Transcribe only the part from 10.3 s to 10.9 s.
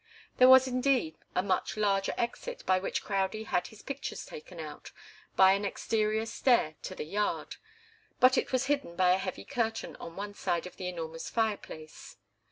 side of the